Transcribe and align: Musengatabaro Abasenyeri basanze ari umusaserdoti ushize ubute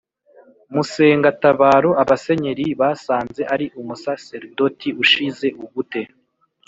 Musengatabaro 0.73 1.89
Abasenyeri 2.03 2.65
basanze 2.81 3.41
ari 3.53 3.65
umusaserdoti 3.79 4.89
ushize 5.03 5.47
ubute 5.63 6.01